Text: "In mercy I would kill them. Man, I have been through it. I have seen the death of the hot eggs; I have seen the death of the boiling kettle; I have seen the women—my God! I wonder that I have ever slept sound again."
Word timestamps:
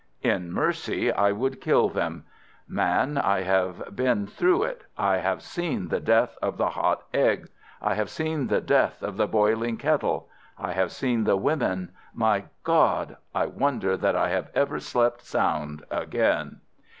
"In 0.23 0.51
mercy 0.51 1.11
I 1.11 1.31
would 1.31 1.61
kill 1.61 1.87
them. 1.87 2.23
Man, 2.67 3.19
I 3.19 3.43
have 3.43 3.95
been 3.95 4.25
through 4.25 4.63
it. 4.63 4.83
I 4.97 5.17
have 5.17 5.43
seen 5.43 5.89
the 5.89 5.99
death 5.99 6.39
of 6.41 6.57
the 6.57 6.69
hot 6.69 7.03
eggs; 7.13 7.51
I 7.83 7.93
have 7.93 8.09
seen 8.09 8.47
the 8.47 8.61
death 8.61 9.03
of 9.03 9.15
the 9.17 9.27
boiling 9.27 9.77
kettle; 9.77 10.27
I 10.57 10.71
have 10.71 10.91
seen 10.91 11.25
the 11.25 11.37
women—my 11.37 12.45
God! 12.63 13.17
I 13.35 13.45
wonder 13.45 13.95
that 13.95 14.15
I 14.15 14.29
have 14.29 14.49
ever 14.55 14.79
slept 14.79 15.21
sound 15.23 15.85
again." 15.91 16.61